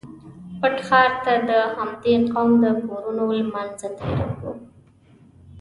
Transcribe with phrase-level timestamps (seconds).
[0.59, 4.53] پټ ښار ته د همدې قوم د کورونو له منځه تېرېږو.